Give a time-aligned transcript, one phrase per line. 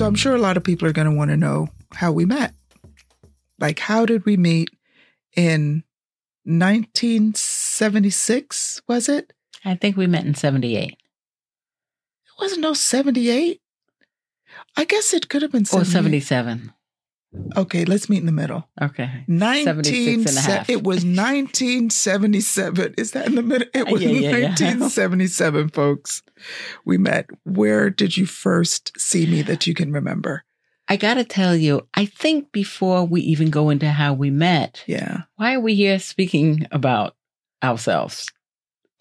[0.00, 2.24] So I'm sure a lot of people are going to want to know how we
[2.24, 2.54] met.
[3.58, 4.70] Like, how did we meet
[5.36, 5.84] in
[6.44, 8.80] 1976?
[8.88, 9.34] Was it?
[9.62, 10.92] I think we met in 78.
[10.92, 10.96] It
[12.40, 13.60] wasn't no 78.
[14.74, 16.72] I guess it could have been Or 77.
[17.56, 18.68] Okay, let's meet in the middle.
[18.82, 19.24] Okay.
[19.28, 20.68] 19, 76 and a half.
[20.70, 22.94] It was 1977.
[22.98, 23.68] Is that in the middle?
[23.74, 24.48] It was Yeah, yeah, yeah.
[24.48, 26.22] 1977, folks.
[26.84, 27.26] We met.
[27.44, 30.44] Where did you first see me that you can remember?
[30.88, 34.82] I got to tell you, I think before we even go into how we met,
[34.88, 35.22] Yeah.
[35.36, 37.14] why are we here speaking about
[37.62, 38.26] ourselves?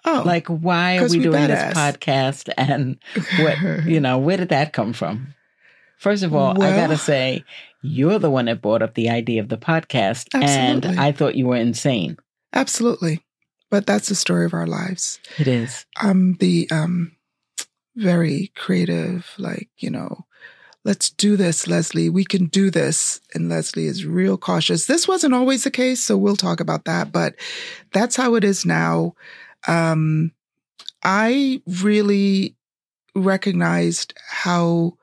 [0.05, 1.47] Oh, Like, why are we we doing badass.
[1.47, 2.53] this podcast?
[2.57, 2.97] And
[3.39, 5.33] what, you know, where did that come from?
[5.97, 7.43] First of all, I got to say,
[7.81, 10.27] you're the one that brought up the idea of the podcast.
[10.33, 10.89] Absolutely.
[10.89, 12.17] And I thought you were insane.
[12.53, 13.23] Absolutely.
[13.69, 15.19] But that's the story of our lives.
[15.37, 15.85] It is.
[15.97, 17.15] I'm the um
[17.95, 20.25] very creative, like, you know,
[20.85, 22.09] let's do this, Leslie.
[22.09, 23.19] We can do this.
[23.33, 24.85] And Leslie is real cautious.
[24.85, 27.35] This wasn't always the case, so we'll talk about that, but
[27.93, 29.13] that's how it is now.
[29.67, 30.31] Um
[31.03, 32.55] I really
[33.15, 34.93] recognized how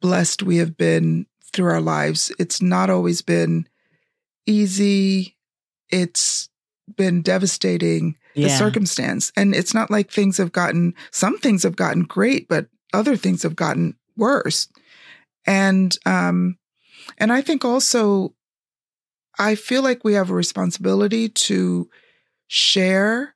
[0.00, 2.32] blessed we have been through our lives.
[2.38, 3.68] It's not always been
[4.46, 5.36] easy.
[5.90, 6.48] It's
[6.96, 9.32] been devastating the circumstance.
[9.36, 13.42] And it's not like things have gotten, some things have gotten great, but other things
[13.42, 14.68] have gotten worse.
[15.46, 16.58] And, um,
[17.18, 18.34] and I think also,
[19.38, 21.88] I feel like we have a responsibility to
[22.46, 23.34] share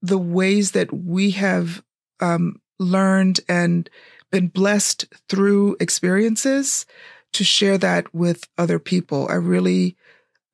[0.00, 1.82] the ways that we have,
[2.20, 3.90] um, learned and
[4.30, 6.86] been blessed through experiences
[7.32, 9.26] to share that with other people.
[9.28, 9.96] I really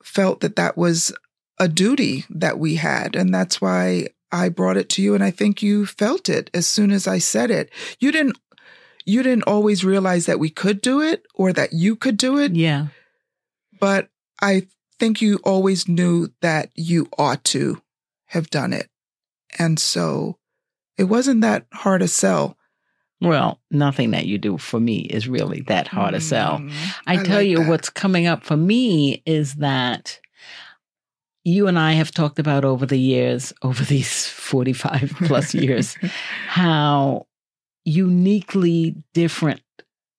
[0.02, 1.12] felt that that was
[1.58, 3.14] a duty that we had.
[3.16, 5.14] And that's why I brought it to you.
[5.14, 7.70] And I think you felt it as soon as I said it.
[8.00, 8.36] You didn't,
[9.06, 12.54] you didn't always realize that we could do it or that you could do it,
[12.56, 12.88] Yeah.
[13.78, 14.08] but
[14.42, 14.66] I
[14.98, 17.80] think you always knew that you ought to
[18.26, 18.88] have done it.
[19.58, 20.38] And so
[20.98, 22.56] it wasn't that hard to sell.
[23.20, 26.58] Well, nothing that you do for me is really that hard to sell.
[26.58, 26.72] Mm,
[27.06, 27.68] I, tell like you that.
[27.68, 30.20] what's coming up for me is that
[31.44, 35.96] you and I have talked about over the years, over these 45 plus years,
[36.48, 37.26] how
[37.84, 39.60] uniquely different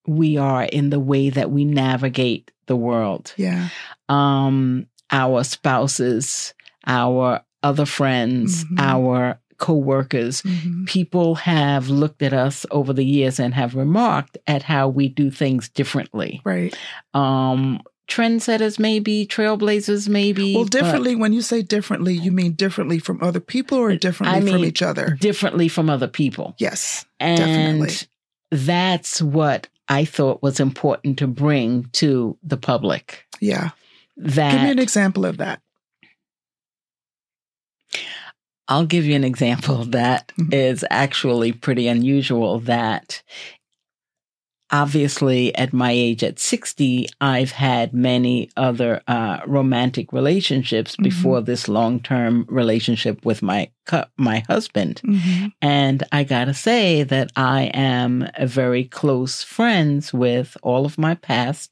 [0.06, 3.32] we are in the way that we navigate the world.
[3.36, 3.68] Yeah.
[4.08, 6.54] Um, our spouses,
[6.86, 8.78] our other friends, Mhm.
[8.80, 10.86] our co-workers, Mhm.
[10.86, 15.30] people have looked at us over the years and have remarked at how we do
[15.30, 16.40] things differently.
[16.44, 16.76] Right.
[17.14, 20.54] Um, trendsetters, maybe trailblazers, maybe.
[20.54, 24.52] Well, differently, when you say differently, you mean differently from other people or differently I
[24.52, 25.16] from each other?
[25.20, 26.54] differently from other people.
[26.58, 27.04] Yes.
[27.18, 27.94] and definitely.
[28.52, 33.24] that's what I thought was important to bring to the public.
[33.40, 33.70] Yeah.
[34.18, 35.60] That Give me an example of that.
[38.68, 40.52] I'll give you an example that Mhm.
[40.52, 42.58] is actually pretty unusual.
[42.60, 43.22] That
[44.72, 51.04] obviously, at my age, at 60, I've had many other uh, romantic relationships Mhm.
[51.04, 55.00] before this long term relationship with my, cu- my husband.
[55.04, 55.52] Mhm.
[55.62, 61.14] And I gotta say that I am a very close friends with all of my
[61.14, 61.70] past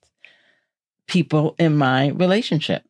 [1.08, 2.84] people in my relationship.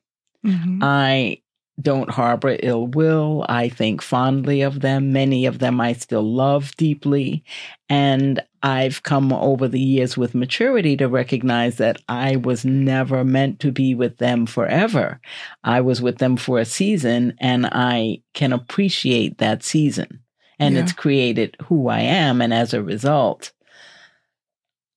[0.47, 0.81] Mhm.
[0.83, 1.39] I
[1.81, 3.45] don't harbor ill will.
[3.49, 5.13] I think fondly of them.
[5.13, 7.43] Many of them I still love deeply.
[7.89, 13.61] And I've come over the years with maturity to recognize that I was never meant
[13.61, 15.21] to be with them forever.
[15.65, 20.21] I was with them for a season and I can appreciate that season.
[20.61, 20.83] And Yeah.
[20.83, 22.41] it's created who I am.
[22.41, 23.53] And as a result,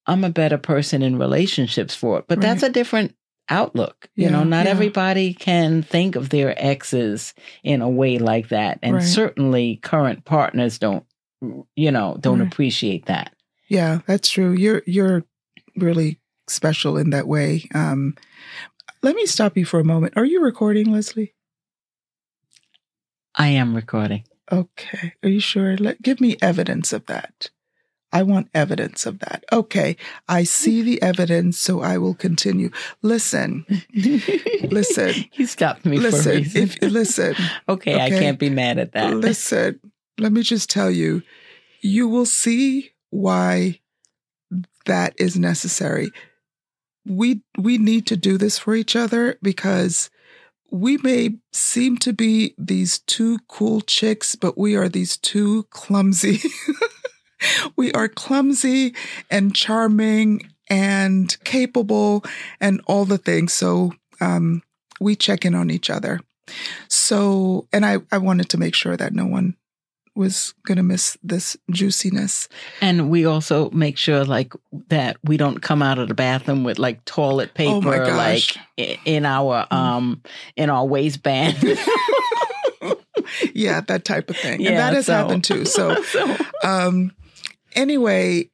[0.05, 2.25] I'm a better person in relationships for it.
[2.27, 3.15] But that's a different
[3.49, 4.09] outlook.
[4.15, 4.71] You know, not yeah.
[4.71, 8.79] everybody can think of their exes in a way like that.
[8.81, 9.03] And Right.
[9.03, 11.05] certainly current partners don't,
[11.75, 12.51] you know, don't Right.
[12.51, 13.33] appreciate that.
[13.67, 14.51] Yeah, that's true.
[14.53, 15.23] You're you're
[15.75, 17.67] really special in that way.
[17.73, 18.15] Um,
[19.03, 20.13] let me stop you for a moment.
[20.17, 21.33] Are you recording, Leslie?
[23.35, 24.23] I am recording.
[24.51, 25.13] Okay.
[25.21, 25.77] Are you sure?
[25.77, 27.49] Let give me evidence of that.
[28.11, 29.43] I want evidence of that.
[29.51, 29.97] Okay.
[30.27, 32.69] I see the evidence, so I will continue.
[33.01, 35.25] Listen, Listen.
[35.31, 37.35] he stopped me for a listen, if listen,
[37.69, 39.13] okay, I can't be mad at that.
[39.15, 39.79] listen.
[40.17, 41.21] Let me just tell you,
[41.81, 43.79] you will see why
[44.85, 46.11] that is necessary.
[47.05, 50.09] We we need to do this for each other because
[50.71, 56.41] we may seem to be these two cool chicks, but we are these two clumsy
[57.75, 58.93] we are clumsy
[59.29, 62.23] and charming and capable
[62.59, 63.53] and all the things.
[63.53, 64.61] So um,
[64.99, 66.19] we check in on each other.
[66.87, 69.55] So, and I, I wanted to make sure that no one
[70.15, 72.49] was going to miss this juiciness.
[72.81, 74.53] And we also make sure like
[74.89, 79.25] that we don't come out of the bathroom with like toilet Oh paper like in
[79.25, 80.23] our um
[80.55, 81.57] in our waistband.
[83.53, 84.53] Yeah, that type of thing.
[84.53, 85.65] and Yeah, that has so- happened too.
[85.65, 86.01] So,
[86.63, 87.11] um,
[87.73, 88.49] anyway,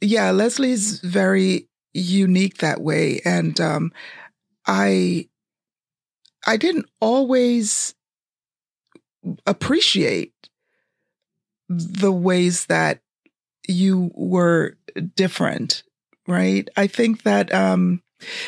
[0.00, 3.20] yeah, Leslie's very unique that way.
[3.24, 3.92] And, um,
[4.66, 5.28] I,
[6.46, 7.94] I didn't always
[9.46, 10.32] appreciate
[11.68, 13.00] the ways that
[13.68, 14.76] you were
[15.16, 15.82] different,
[16.26, 16.68] right?
[16.76, 18.02] I think that, um,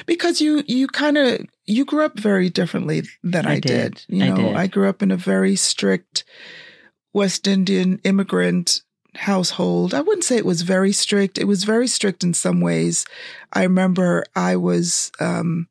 [0.06, 3.94] because you, you kind of, you grew up very differently than I I, did.
[3.94, 4.04] did.
[4.08, 4.56] You I know, did.
[4.56, 6.24] I grew up in a very strict
[7.12, 8.82] West Indian immigrant
[9.14, 9.94] household.
[9.94, 11.38] I wouldn't say it was very strict.
[11.38, 13.04] It was very strict in some ways.
[13.52, 15.68] I remember I was um,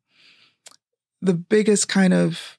[1.21, 2.57] the biggest kind of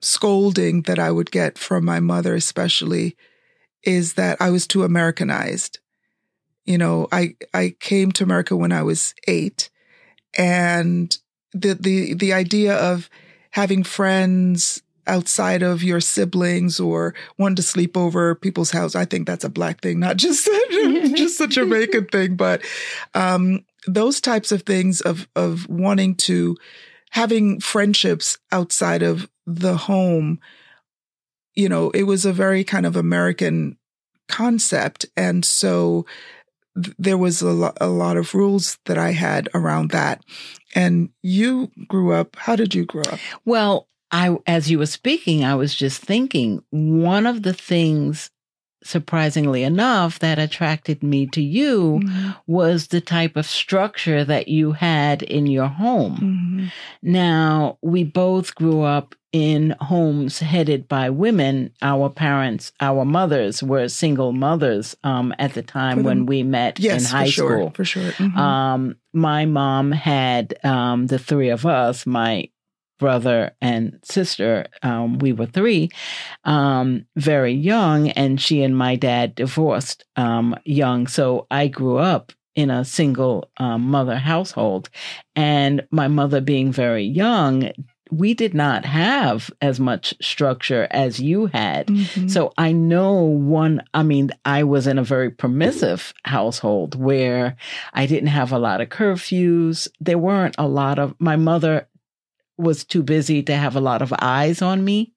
[0.00, 3.16] scolding that I would get from my mother, especially,
[3.82, 5.78] is that I was too Americanized.
[6.64, 9.70] You know, I I came to America when I was eight,
[10.36, 11.16] and
[11.52, 13.10] the the the idea of
[13.50, 18.94] having friends outside of your siblings or wanting to sleep over people's house.
[18.94, 22.62] I think that's a black thing, not just just a Jamaican thing, but
[23.14, 26.56] um, those types of things of of wanting to
[27.10, 30.40] having friendships outside of the home.
[31.54, 33.76] You know, it was a very kind of American
[34.28, 36.06] concept, and so
[36.82, 40.24] th- there was a, lo- a lot of rules that I had around that.
[40.74, 42.36] And you grew up.
[42.36, 43.20] How did you grow up?
[43.44, 43.88] Well,
[44.22, 48.30] I as you were speaking, I was just thinking one of the things
[48.86, 52.02] surprisingly enough that attracted me to you
[52.46, 56.16] was the type of structure that you had in your home.
[56.20, 56.72] Mhm.
[57.02, 61.70] Now, we both grew up in homes headed by women.
[61.82, 66.78] Our parents, our mothers were single mothers um, at the time the- when we met
[66.78, 67.70] Yes, in high for sure, school.
[67.74, 68.12] for sure.
[68.18, 68.36] Mhm.
[68.36, 72.48] Um, my mom had um, the three of us, my
[72.98, 75.90] brother and sister, um, we were three,
[76.44, 81.06] um, very young, and she and my dad divorced um, young.
[81.06, 84.88] So I grew up in a single um, mother household.
[85.34, 87.70] And my mother being very young,
[88.12, 91.88] we did not have as much structure as you had.
[91.88, 92.30] Mhm.
[92.30, 97.56] So I know one, I mean, I was in a very permissive household where
[97.92, 99.88] I didn't have a lot of curfews.
[100.00, 101.88] There weren't a lot of, my mother
[102.56, 105.12] was too busy to have a lot of eyes on me.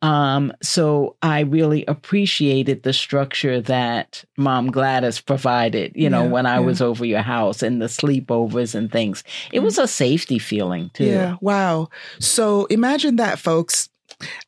[0.00, 6.46] Um, so I really appreciated the structure that Mom Gladys provided, you know, Yeah, when
[6.46, 6.60] I yeah.
[6.60, 9.22] was over your house and the sleepovers and things.
[9.52, 11.04] It was a safety feeling too.
[11.04, 11.36] Yeah.
[11.40, 11.88] Wow.
[12.18, 13.88] So imagine that, folks.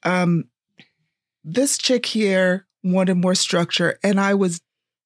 [0.03, 0.45] Um,
[1.45, 4.61] this chick here wanted more structure, and I was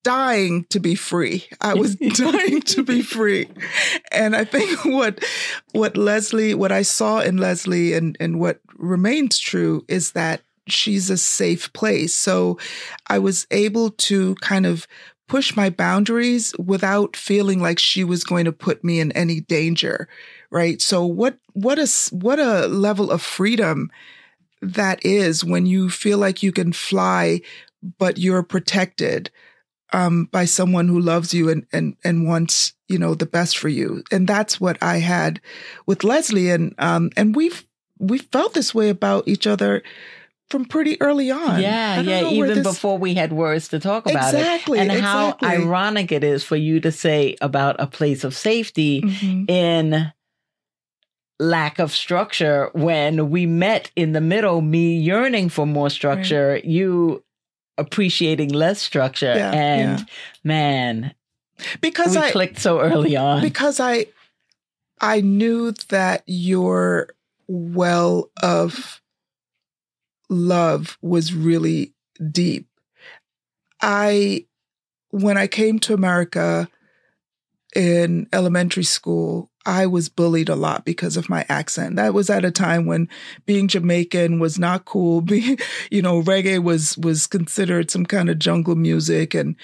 [0.06, 1.44] dying to be free.
[1.60, 3.48] I was dying to be free.
[4.12, 5.24] And I think what
[5.72, 11.10] what Leslie, what I saw in Leslie and, and what remains true is that she's
[11.10, 12.14] a safe place.
[12.14, 12.56] So
[13.08, 14.86] I was able to kind of
[15.26, 20.08] push my boundaries without feeling like she was going to put me in any danger.
[20.50, 20.80] Right.
[20.80, 23.90] So what what a what a level of freedom
[24.62, 27.40] that is when you feel like you can fly,
[27.98, 29.32] but you're protected
[29.92, 33.68] um, by someone who loves you and, and, and wants, you know, the best for
[33.68, 34.02] you.
[34.10, 35.40] And that's what I had
[35.86, 36.50] with Leslie.
[36.50, 37.64] And, um, and we've,
[37.98, 39.82] we felt this way about each other
[40.50, 41.60] from pretty early on.
[41.60, 44.88] Yeah, yeah, even this- before we had words to talk about Exactly, it.
[44.88, 49.50] And how ironic it is for you to say about a place of safety Mhm.
[49.50, 50.12] in
[51.38, 57.22] lack of structure when we met in the middle, me yearning for more structure, you
[57.78, 59.34] appreciating less structure.
[59.34, 60.04] Yeah, and yeah.
[60.44, 61.14] man,
[61.80, 63.42] because we I, clicked so early on.
[63.42, 64.06] because I
[65.00, 67.08] I knew that your
[67.48, 69.00] well of
[70.28, 71.92] love was really
[72.30, 72.68] deep.
[73.80, 74.46] I
[75.10, 76.68] when I came to America
[77.74, 81.96] in elementary school, I was bullied a lot because of my accent.
[81.96, 83.08] That was at a time when
[83.44, 85.20] being Jamaican was not cool.
[85.32, 85.58] Being,
[85.90, 89.56] you know, reggae was was considered some kind of jungle music and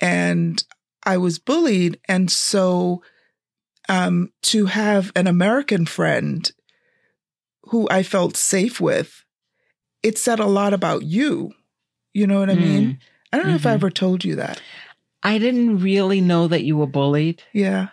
[0.00, 0.64] and
[1.04, 3.02] I was bullied and so
[3.88, 6.50] um to have an American friend
[7.64, 9.24] who I felt safe with,
[10.02, 11.52] it said a lot about you.
[12.12, 12.98] You know what I mean?
[13.32, 13.74] I don't know if I Mhm.
[13.74, 14.62] ever told you that.
[15.22, 17.42] I didn't really know that you were bullied.
[17.52, 17.88] Yeah.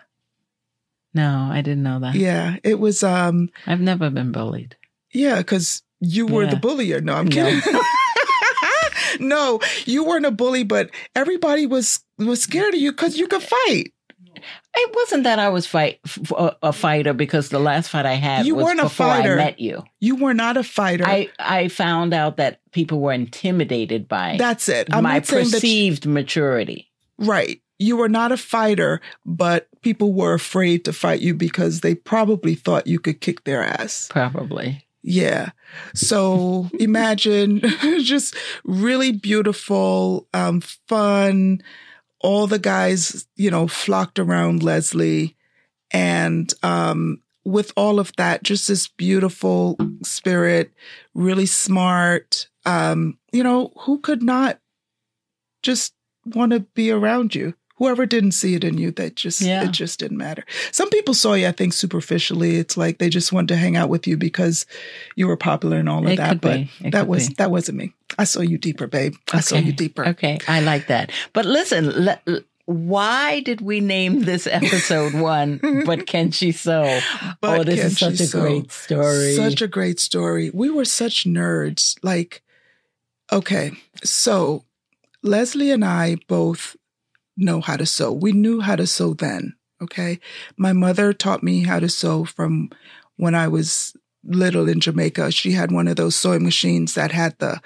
[1.14, 2.14] No, I didn't know that.
[2.14, 2.56] Yeah.
[2.64, 4.76] It was um I've never been bullied.
[5.12, 6.58] yeah, because you were the Yeah.
[6.58, 7.00] bullier.
[7.00, 7.30] No, I'm No.
[7.30, 7.60] kidding.
[9.20, 13.42] no, you weren't a bully, but everybody was was scared of you because you could
[13.42, 13.92] fight.
[14.74, 18.14] It wasn't that I was fight f- a, a fighter because the last fight I
[18.14, 19.34] had You was weren't a fighter.
[19.34, 19.84] I met you.
[20.00, 21.04] You were not a fighter.
[21.06, 24.88] I I found out that people were intimidated by That's it.
[24.92, 26.90] I'm my that you- perceived maturity.
[27.18, 27.60] right.
[27.82, 32.54] You were not a fighter, but people were afraid to fight you because they probably
[32.54, 34.08] thought you could kick their ass.
[34.08, 34.86] Probably.
[35.02, 35.50] Yeah.
[35.94, 37.60] So imagine
[38.00, 41.62] just really beautiful, um, fun.
[42.20, 45.36] All the guys, you know, flocked around Leslie.
[45.90, 50.72] And um, with all of that, just this beautiful spirit,
[51.14, 52.48] really smart.
[52.64, 54.60] Um, you know, who could not
[55.62, 57.54] just want to be around you?
[57.82, 59.64] Whoever didn't see it in you, that just Yeah.
[59.64, 60.44] it just didn't matter.
[60.70, 62.58] Some people saw you, I think, superficially.
[62.58, 64.66] It's like they just wanted to hang out with you because
[65.16, 66.40] you were popular and all of It that.
[66.40, 66.60] but
[66.92, 67.34] that was be.
[67.38, 67.92] that wasn't me.
[68.16, 69.16] I saw you deeper, babe.
[69.32, 70.06] I saw you deeper.
[70.10, 71.10] Okay, I like that.
[71.32, 72.08] But listen,
[72.66, 75.58] why did we name this episode one?
[75.84, 77.00] but can she sew?
[77.40, 78.40] But oh, this is such a sew?
[78.42, 79.34] great story.
[79.34, 80.50] Such a great story.
[80.54, 81.98] We were such nerds.
[82.04, 82.42] Like,
[83.32, 83.72] okay,
[84.04, 84.64] so
[85.24, 86.76] Leslie and I both
[87.36, 88.12] know how to sew.
[88.12, 89.54] We knew how to sew then.
[89.82, 90.20] Okay.
[90.56, 92.70] My mother taught me how to sew from
[93.16, 95.32] when I was little in Jamaica.
[95.32, 97.60] She had one of those sewing machines that had the,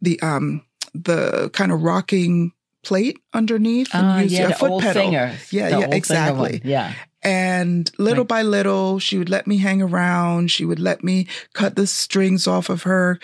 [0.00, 0.64] the, um,
[0.94, 2.52] the kind of rocking
[2.82, 5.12] plate underneath Ah, use yeah, a foot old pedal.
[5.12, 6.60] Yeah, yeah, exactly.
[6.64, 6.92] Yeah.
[7.22, 8.28] And little Right.
[8.28, 10.50] by little, she would let me hang around.
[10.50, 13.20] She would let me cut the strings off of her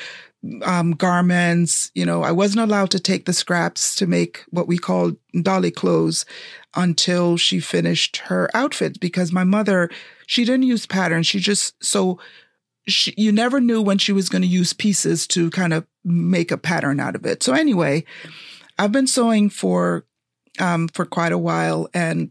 [0.64, 1.90] um, garments.
[1.94, 5.70] You know, I wasn't allowed to take the scraps to make what we called dolly
[5.70, 6.24] clothes
[6.74, 9.90] until she finished her outfits because my mother,
[10.26, 11.26] she didn't use patterns.
[11.26, 12.18] She just, so
[12.86, 16.50] she, you never knew when she was going to use pieces to kind of make
[16.50, 17.42] a pattern out of it.
[17.42, 18.04] So anyway,
[18.78, 20.06] I've been sewing for,
[20.58, 22.30] um, for quite a while and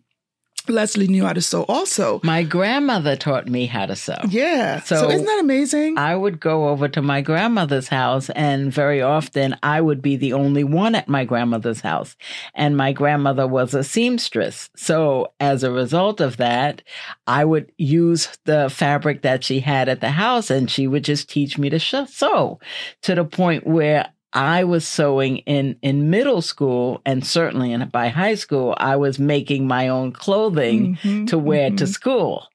[0.70, 2.20] Leslie knew how to sew also.
[2.24, 4.18] My grandmother taught me how to sew.
[4.30, 4.82] Yeah.
[4.82, 5.98] So, So- isn't that amazing?
[5.98, 10.34] I would go over to my grandmother's house, and very often I would be the
[10.34, 12.16] only one at my grandmother's house.
[12.54, 14.70] And my grandmother was a seamstress.
[14.76, 16.82] So, as a result of that,
[17.26, 21.30] I would use the fabric that she had at the house, and she would just
[21.30, 22.60] teach me to sew
[23.04, 28.10] to the point where I was sewing in, in middle school, and certainly in, by
[28.10, 31.88] high school, I was making my own clothing Mhm, to wear to mhm.
[31.88, 32.48] school.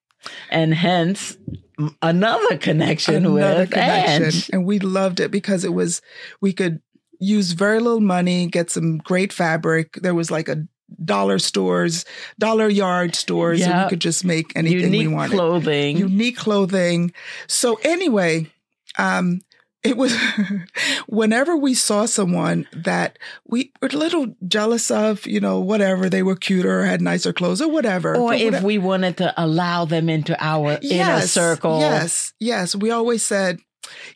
[0.50, 1.36] And hence
[2.00, 4.24] another connection Another with connection.
[4.24, 4.50] Ange.
[4.52, 6.00] And we loved it because it was,
[6.40, 6.80] we could
[7.18, 9.94] use very little money, get some great fabric.
[10.02, 10.66] There was like a
[11.04, 12.04] dollar stores,
[12.38, 13.84] dollar yard stores, and Yeah.
[13.84, 15.32] we could just make anything Unique we wanted.
[15.34, 15.96] clothing.
[15.96, 17.12] unique clothing.
[17.48, 18.46] So anyway,
[18.98, 19.40] um,
[19.84, 20.16] it was
[21.06, 26.22] whenever we saw someone that we were a little jealous of, you know, whatever they
[26.22, 28.16] were cuter, or had nicer clothes, or whatever.
[28.16, 31.80] or if whatever- we wanted to allow them into our inner circle.
[31.80, 33.58] yes, yes, we always said.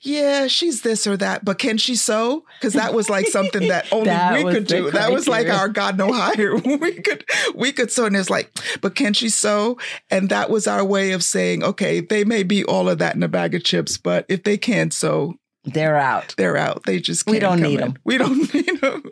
[0.00, 2.44] Yeah, she's this or that, but can she sew?
[2.58, 4.90] Because that was like something that only That we could do.
[4.92, 6.54] That was like our God no higher.
[6.64, 9.76] we could we could sew, and it's like, but can she sew?
[10.08, 13.22] And that was our way of saying, okay, they may be all of that in
[13.24, 15.34] a bag of chips, but if they can't sew,
[15.66, 16.34] They're out.
[16.36, 16.84] they're out.
[16.84, 17.96] They just can't We don't need them.
[18.04, 19.02] We don't need them.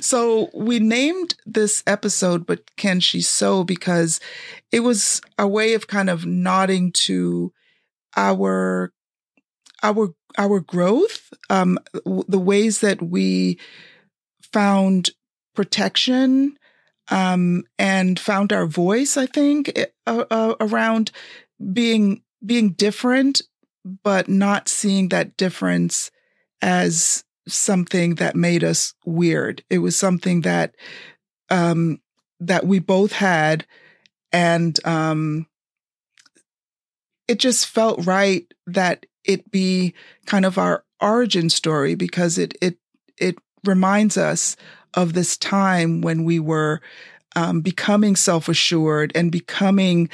[0.00, 3.64] So we named this episode, but can she sew?
[3.64, 4.20] Because
[4.70, 7.52] it was a way of kind of nodding to
[8.16, 8.92] our
[9.82, 13.58] our our growth, um, the ways that we
[14.52, 15.10] found
[15.54, 16.58] protection
[17.08, 19.16] um, and found our voice.
[19.16, 21.10] I think uh, uh, around
[21.72, 23.42] being being different,
[23.84, 26.10] but not seeing that difference
[26.62, 29.62] as something that made us weird.
[29.68, 30.74] It was something that
[31.50, 32.00] um,
[32.40, 33.66] that we both had,
[34.32, 35.46] and um,
[37.28, 39.94] it just felt right that it be
[40.26, 42.78] kind of our origin story because it it
[43.18, 44.56] it reminds us
[44.94, 46.80] of this time when we were
[47.36, 50.08] um, becoming self assured and becoming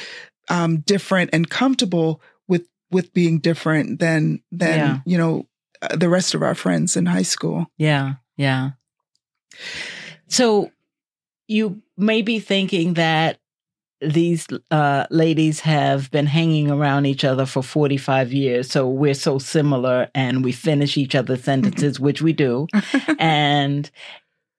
[0.48, 2.20] um, different and comfortable
[2.90, 4.98] with being different than than Yeah.
[5.06, 5.46] you know
[5.82, 7.66] uh, the rest of our friends in high school.
[7.78, 8.70] Yeah, yeah.
[10.28, 10.70] So
[11.48, 13.38] you may be thinking that
[14.00, 18.70] these uh, ladies have been hanging around each other for 45 years.
[18.70, 22.66] So we're so similar and we finish each other's sentences, which we do.
[23.18, 23.90] and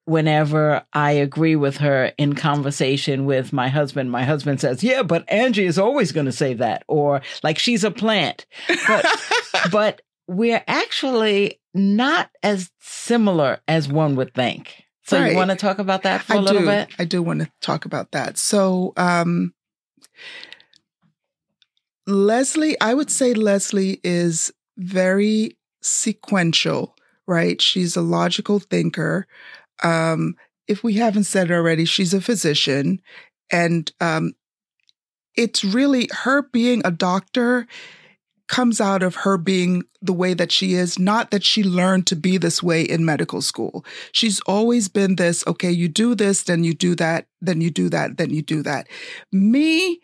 [0.04, 5.24] whenever I agree with her in conversation with my husband, my husband says, "Yeah, but
[5.30, 8.46] Angie is always going to say that," or like she's a plant.
[8.86, 9.06] But
[9.70, 14.84] but we're actually not as similar as one would think.
[15.04, 15.32] So Right.
[15.32, 16.66] you want to talk about that for I a little do.
[16.66, 16.88] bit?
[16.98, 18.38] I do want to talk about that.
[18.38, 19.52] So, um,
[22.06, 27.60] Leslie, I would say Leslie is very sequential, right?
[27.60, 29.26] She's a logical thinker.
[29.82, 30.36] Um,
[30.68, 33.00] if we haven't said it already, she's a physician.
[33.50, 34.32] And um,
[35.34, 37.66] it's really her being a doctor
[38.48, 42.14] comes out of her being the way that she is, not that she learned to
[42.14, 43.82] be this way in medical school.
[44.12, 47.88] She's always been this, okay, you do this, then you do that, then you do
[47.88, 48.88] that, then you do that.
[49.32, 50.00] Me,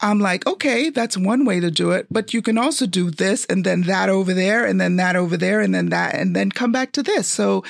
[0.00, 3.44] I'm like, okay, that's one way to do it, but you can also do this
[3.46, 6.50] and then that over there and then that over there and then that and then
[6.50, 7.26] come back to this.
[7.26, 7.64] So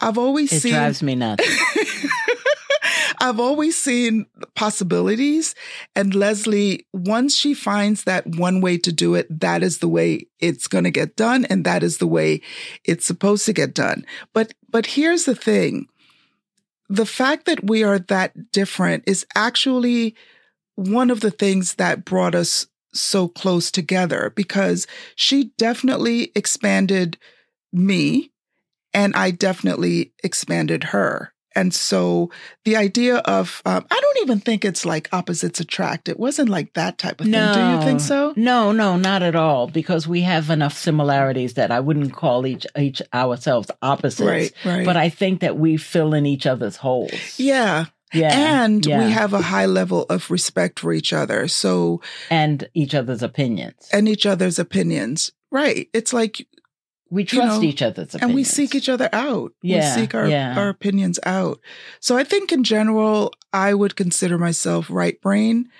[0.00, 1.46] I've always It seen drives me nuts.
[3.20, 5.54] I've always seen possibilities.
[5.96, 10.26] And Leslie, once she finds that one way to do it, that is the way
[10.40, 11.46] it's going to get done.
[11.46, 12.42] And that is the way
[12.84, 14.04] it's supposed to get done.
[14.34, 15.86] But, but here's the thing.
[16.90, 20.14] The fact that we are that different is actually
[20.74, 24.86] one of the things that brought us so close together because
[25.16, 27.16] she definitely expanded
[27.72, 28.30] me
[28.94, 31.32] and I definitely expanded her.
[31.56, 32.30] And so
[32.64, 36.08] the idea of, um, I don't even think it's like opposites attract.
[36.08, 37.52] It wasn't like that type of thing.
[37.54, 38.34] Do you think so?
[38.36, 39.68] No, no, not at all.
[39.68, 44.20] Because we have enough similarities that I wouldn't call each each ourselves opposites.
[44.20, 44.84] Right, right.
[44.84, 47.38] But I think that we fill in each other's holes.
[47.38, 47.86] yeah.
[48.12, 48.62] Yeah.
[48.62, 49.04] And yeah.
[49.04, 51.48] we have a high level of respect for each other.
[51.48, 53.88] So, and each other's opinions.
[53.92, 55.32] and each other's opinions.
[55.50, 55.88] Right.
[55.92, 56.46] It's like,
[57.14, 58.22] we trust know, each other's opinions.
[58.22, 59.52] and we seek each other out.
[59.62, 60.58] Yeah, We seek our, yeah.
[60.58, 61.60] our opinions out.
[62.00, 65.70] So I think in general, I would consider myself right brain,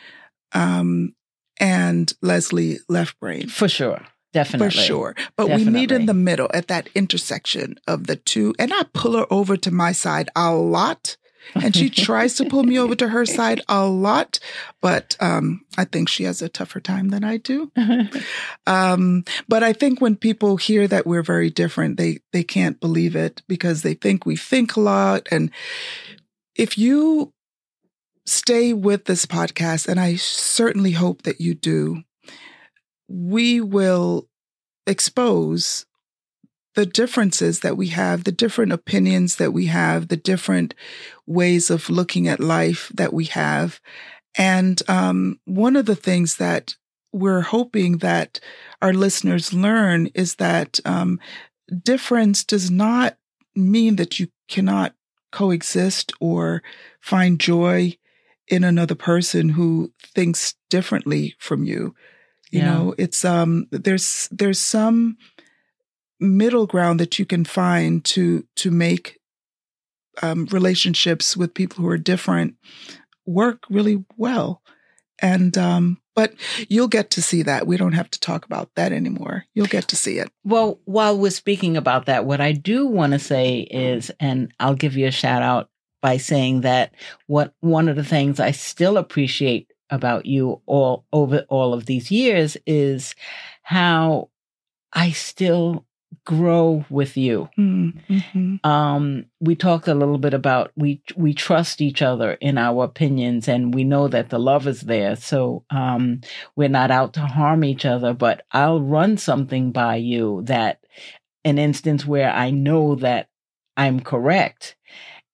[0.52, 1.14] um,
[1.58, 3.48] and Leslie left brain.
[3.48, 4.00] For sure.
[4.32, 4.70] Definitely.
[4.70, 5.16] For sure.
[5.36, 8.52] But we meet in the middle at that intersection of the two.
[8.58, 11.16] And I pull her over to my side a lot.
[11.54, 14.38] And she tries to pull me over to her side a lot.
[14.80, 17.70] But um, I think she has a tougher time than I do.
[18.66, 23.14] Um, but I think when people hear that we're very different, they they can't believe
[23.14, 25.28] it because they think we think a lot.
[25.30, 25.50] And
[26.56, 27.34] if you
[28.24, 32.04] stay with this podcast, and I certainly hope that you do,
[33.06, 34.28] we will
[34.86, 35.84] expose
[36.74, 40.74] the differences that we have, the different opinions that we have, the different
[41.26, 43.80] ways of looking at life that we have.
[44.36, 46.74] And um, one of the things that
[47.12, 48.40] we're hoping that
[48.82, 51.20] our listeners learn is that um,
[51.82, 53.16] difference does not
[53.54, 54.94] mean that you cannot
[55.32, 56.62] coexist or
[57.00, 57.96] find joy
[58.48, 61.94] in another person who thinks differently from you.
[62.50, 62.64] You Yeah.
[62.66, 65.16] know, it's um there's there's some
[66.20, 69.18] middle ground that you can find to to make
[70.22, 72.54] um, relationships with people who are different
[73.26, 74.62] work really well.
[75.20, 76.34] And um, but
[76.68, 77.66] you'll get to see that.
[77.66, 79.44] We don't have to talk about that anymore.
[79.54, 80.30] You'll get to see it.
[80.44, 84.74] Well, while we're speaking about that, what I do want to say is, and I'll
[84.74, 85.70] give you a shout out
[86.02, 86.94] by saying that
[87.26, 92.10] what one of the things I still appreciate about you all over all of these
[92.10, 93.14] years is
[93.62, 94.30] how
[94.92, 95.86] I still
[96.24, 97.48] grow with you.
[97.58, 98.56] Mm-hmm.
[98.66, 103.48] Um, we talked a little bit about we we trust each other in our opinions,
[103.48, 105.16] and we know that the love is there.
[105.16, 106.20] So um,
[106.56, 108.12] we're not out to harm each other.
[108.14, 110.80] But I'll run something by you that
[111.44, 113.28] an instance where I know that
[113.76, 114.76] I'm correct,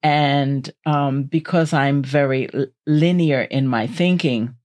[0.02, 4.56] and um, because I'm very l- linear in my thinking.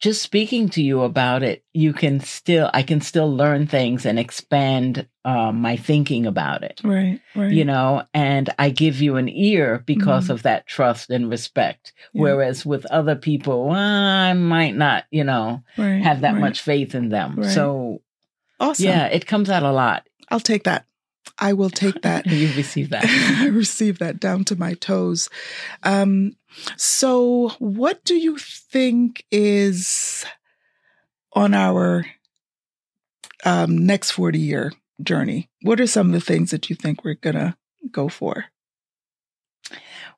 [0.00, 4.18] Just speaking to you about it, you can still, I can still learn things and
[4.18, 7.52] expand um, my thinking about it Right, right.
[7.52, 10.30] you know, and I give you an ear because Mhm.
[10.30, 11.92] of that trust and respect.
[12.14, 12.22] Yeah.
[12.22, 16.40] Whereas with other people, well, I might not, you know, right, have that right.
[16.40, 17.36] much faith in them.
[17.36, 17.50] Right.
[17.50, 18.00] So,
[18.58, 18.86] Awesome.
[18.86, 20.06] yeah, it comes out a lot.
[20.30, 20.86] I'll take that.
[21.40, 22.26] I will take that.
[22.26, 23.04] you receive that.
[23.40, 25.28] I receive that down to my toes.
[25.82, 26.36] Um,
[26.76, 30.24] so, what do you think is
[31.32, 32.04] on our
[33.44, 34.72] um, next 40 year
[35.02, 35.48] journey?
[35.62, 37.56] What are some of the things that you think we're going to
[37.90, 38.46] go for?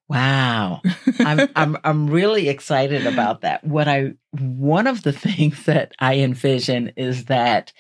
[0.09, 0.83] Wow.
[1.21, 3.65] I'm I'm I'm really excited about that.
[3.65, 7.73] What I one of the things that I envision is that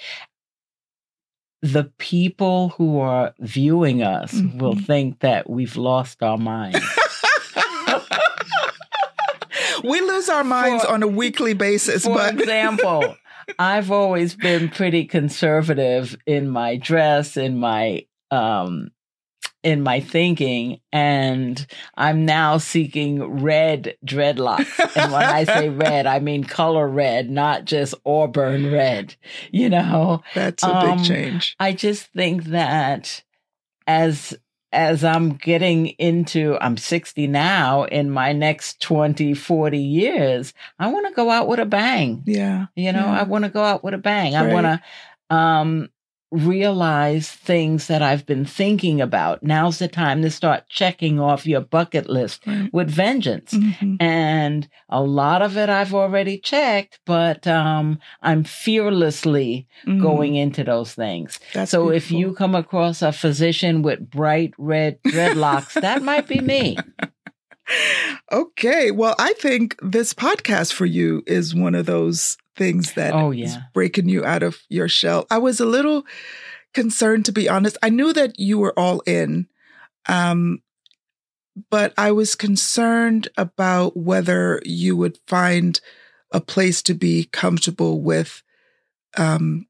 [1.62, 4.58] the people who are viewing us Mhm.
[4.58, 6.80] will think that we've lost our minds.
[9.84, 13.16] we lose our minds For- on a weekly basis, For but example,
[13.58, 18.90] I've always been pretty conservative in my dress, in my um
[19.62, 21.64] in my thinking, and
[21.96, 24.78] I'm now seeking red dreadlocks.
[24.96, 29.14] And when I say red, I mean color red, not just auburn red.
[29.50, 31.56] You know, that's a um, big change.
[31.60, 33.22] I just think that
[33.86, 34.34] as
[34.72, 41.06] as I'm getting into I'm 60 now in my next 20 40 years I want
[41.08, 42.66] to go out with a bang Yeah.
[42.74, 43.20] you know Yeah.
[43.20, 45.90] I want to go out with a bang I want to um
[46.32, 51.60] realize things that I've been thinking about now's the time to start checking off your
[51.60, 52.70] bucket list Right.
[52.72, 53.98] with vengeance Mhm.
[54.00, 60.00] and a lot of it I've already checked but um I'm fearlessly Mhm.
[60.00, 64.98] going into those things That's so if you come across a physician with bright red
[65.06, 66.78] dreadlocks, that might be me.
[68.32, 68.90] Okay.
[68.90, 73.56] Well, I think this podcast for you is one of those things that Oh, is
[73.72, 75.26] breaking you out of your shell.
[75.30, 76.04] I was a little
[76.74, 77.76] concerned, to be honest.
[77.82, 79.46] I knew that you were all in,
[80.08, 80.62] um,
[81.70, 85.80] but I was concerned about whether you would find
[86.30, 88.42] a place to be comfortable with,
[89.18, 89.66] um,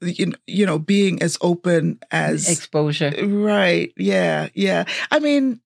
[0.00, 3.12] you, you know, being as open as Exposure.
[3.26, 3.92] Right.
[3.96, 4.48] Yeah.
[4.54, 4.84] Yeah.
[5.10, 5.60] I mean,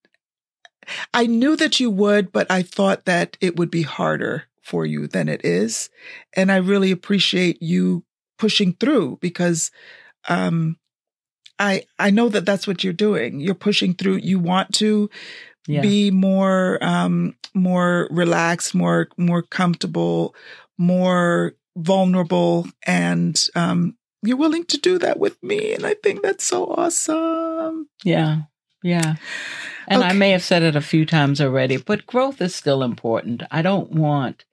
[1.12, 5.06] I knew that you would, but I thought that it would be harder for you
[5.06, 5.90] than it is.
[6.34, 8.04] And I really appreciate you
[8.38, 9.70] pushing through because
[10.28, 10.76] um
[11.58, 13.40] I I know that that's what you're doing.
[13.40, 14.16] You're pushing through.
[14.16, 15.08] You want to
[15.66, 15.82] Yeah.
[15.82, 20.34] be more um more relaxed, more more comfortable,
[20.78, 26.44] more vulnerable and um you're willing to do that with me and I think that's
[26.46, 27.88] so awesome.
[28.04, 28.42] yeah.
[28.82, 29.14] Yeah.
[29.88, 33.42] And I may have said it a few times already, but growth is still important.
[33.50, 34.44] I don't want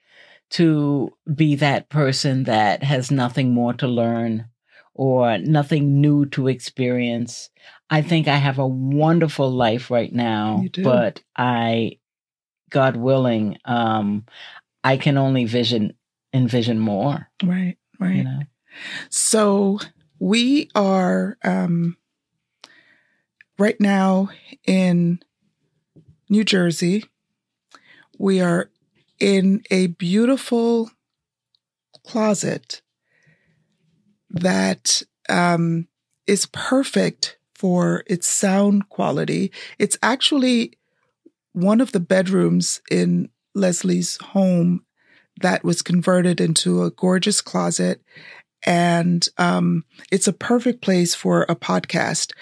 [0.51, 4.47] to be that person that has nothing more to learn
[4.93, 7.49] or nothing new to experience.
[7.89, 11.99] I think I have a wonderful life right now, but I,
[12.69, 14.25] God willing, um,
[14.83, 15.93] I can only vision
[16.33, 17.29] envision more.
[17.43, 18.15] Right, right.
[18.15, 18.39] You know,
[19.09, 19.79] So
[20.19, 21.97] we are um,
[23.57, 24.29] right now
[24.65, 25.19] in
[26.29, 27.05] New Jersey.
[28.17, 28.70] We are
[29.21, 30.91] in a beautiful
[32.05, 32.81] closet
[34.31, 35.87] that um,
[36.25, 39.51] is perfect for its sound quality.
[39.77, 40.73] It's actually
[41.53, 44.83] one of the bedrooms in Leslie's home
[45.41, 48.01] that was converted into a gorgeous closet
[48.63, 52.33] and um, it's a perfect place for a podcast.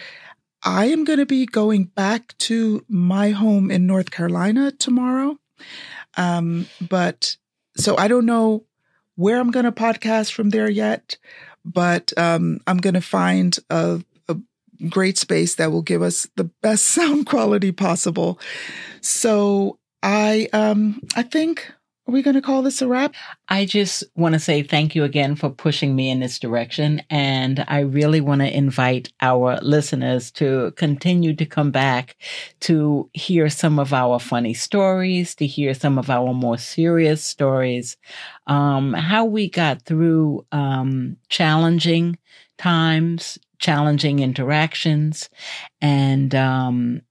[0.64, 5.38] I am going to be going back to my home in North Carolina tomorrow.
[6.18, 7.38] Um, but
[7.78, 8.66] so I don't know
[9.16, 11.18] where I'm going to podcast from there yet,
[11.66, 14.38] but um, I'm going to find a, a
[14.90, 18.40] great space that will give us the best sound quality possible.
[19.02, 21.72] So I, um, I think,
[22.10, 23.14] are we going to call this a wrap?
[23.50, 27.04] I just want to say thank you again for pushing me in this direction.
[27.12, 32.16] And I really want to invite our listeners to continue to come back
[32.62, 37.96] to hear some of our funny stories, to hear some of our more serious stories,
[38.48, 42.18] um, how we got through um, challenging
[42.58, 45.30] times, challenging interactions,
[45.80, 47.04] and um,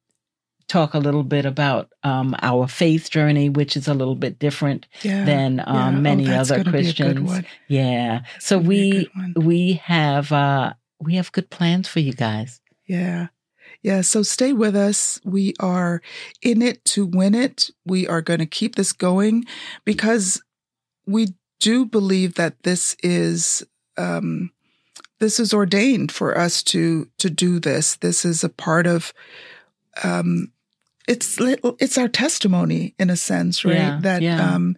[0.69, 4.87] talk a little bit about um, our faith journey, which is a little bit different
[5.03, 5.25] Yeah.
[5.25, 6.01] than um, Yeah.
[6.01, 7.47] many Oh, that's other gonna be a good Christians.
[7.69, 8.21] Yeah.
[8.39, 8.69] So be a
[9.37, 12.61] we we have uh we have good plans for you guys.
[12.87, 13.29] Yeah.
[13.83, 14.01] Yeah.
[14.01, 15.21] So stay with us.
[15.25, 16.03] We are
[16.43, 17.71] in it to win it.
[17.87, 19.45] We are going to keep this going
[19.85, 20.43] because
[21.07, 21.29] we
[21.61, 23.65] do believe that this is,
[23.97, 24.51] um,
[25.21, 27.97] this is ordained for us to, to do this.
[27.97, 29.13] This is a part of,
[30.03, 30.51] um,
[31.09, 33.75] it's, it's our testimony in a sense, right?
[33.75, 34.55] Yeah, that, yeah.
[34.55, 34.77] um,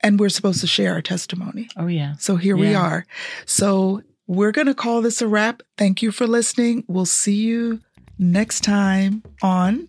[0.00, 1.68] and we're supposed to share our testimony.
[1.76, 2.14] Oh yeah.
[2.18, 3.06] So here we are.
[3.46, 5.62] So we're going to call this a wrap.
[5.78, 6.84] Thank you for listening.
[6.88, 7.80] We'll see you
[8.18, 9.88] next time on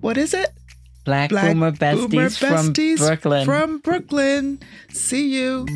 [0.00, 0.50] what is it?
[1.04, 3.44] Black, Black Boomer Besties, Boomer from Besties Brooklyn.
[3.44, 4.60] From Brooklyn.
[4.90, 5.66] See you.